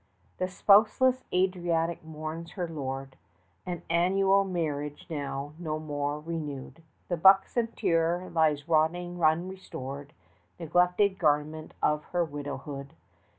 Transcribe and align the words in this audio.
The 0.39 0.47
spouseless 0.47 1.25
Adriatic 1.31 2.03
mourns 2.03 2.53
her 2.53 2.67
lord; 2.67 3.17
And, 3.67 3.83
annual 3.87 4.43
marriage 4.43 5.05
now 5.11 5.53
no 5.59 5.77
more 5.77 6.19
renewed, 6.19 6.81
The 7.07 7.17
Bucentaur 7.17 8.31
lies 8.33 8.67
rotting 8.67 9.21
unrestored, 9.23 10.13
Neglected 10.59 11.19
garment 11.19 11.75
of 11.83 12.05
her 12.05 12.25
widowhood! 12.25 12.93